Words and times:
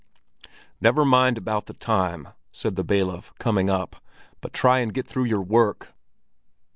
"Never 0.81 1.05
mind 1.05 1.37
about 1.37 1.67
the 1.67 1.75
time," 1.75 2.29
said 2.51 2.75
the 2.75 2.83
bailiff, 2.83 3.35
coming 3.37 3.69
up. 3.69 3.97
"But 4.41 4.51
try 4.51 4.79
and 4.79 4.95
get 4.95 5.07
through 5.07 5.25
your 5.25 5.43
work." 5.43 5.93